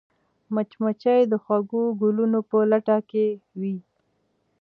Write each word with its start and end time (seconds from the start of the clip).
مچمچۍ 0.53 1.21
د 1.31 1.33
خوږو 1.43 1.83
ګلونو 2.01 2.39
په 2.49 2.57
لټه 2.71 2.97
کې 3.09 3.25
وي 3.59 3.75